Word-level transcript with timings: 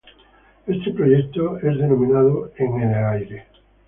Este 0.65 0.93
proyecto 0.93 1.59
es 1.59 1.77
denominado 1.77 2.51
"In 2.57 2.75
the 2.75 2.83
Air". 2.87 3.43